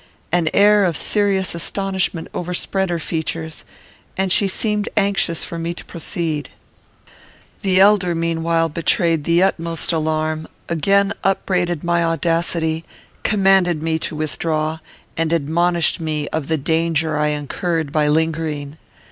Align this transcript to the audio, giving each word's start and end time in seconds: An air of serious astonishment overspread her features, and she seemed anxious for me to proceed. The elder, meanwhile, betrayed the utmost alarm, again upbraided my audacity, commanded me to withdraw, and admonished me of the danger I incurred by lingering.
An 0.31 0.49
air 0.51 0.83
of 0.83 0.97
serious 0.97 1.53
astonishment 1.53 2.27
overspread 2.33 2.89
her 2.89 2.97
features, 2.97 3.63
and 4.17 4.31
she 4.31 4.47
seemed 4.47 4.89
anxious 4.97 5.43
for 5.45 5.59
me 5.59 5.75
to 5.75 5.85
proceed. 5.85 6.49
The 7.61 7.79
elder, 7.79 8.15
meanwhile, 8.15 8.67
betrayed 8.67 9.25
the 9.25 9.43
utmost 9.43 9.93
alarm, 9.93 10.47
again 10.67 11.13
upbraided 11.23 11.83
my 11.83 12.03
audacity, 12.03 12.83
commanded 13.21 13.83
me 13.83 13.99
to 13.99 14.15
withdraw, 14.15 14.79
and 15.15 15.31
admonished 15.31 15.99
me 15.99 16.27
of 16.29 16.47
the 16.47 16.57
danger 16.57 17.15
I 17.19 17.27
incurred 17.27 17.91
by 17.91 18.07
lingering. 18.07 18.77